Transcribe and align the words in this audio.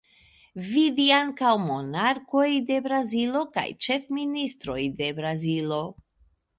Vidu 0.69 1.05
ankaŭ 1.17 1.51
Monarkoj 1.65 2.47
de 2.71 2.81
Brazilo 2.89 3.45
kaj 3.59 3.69
Ĉefministroj 3.87 4.83
de 5.01 5.15
Brazilo. 5.23 5.85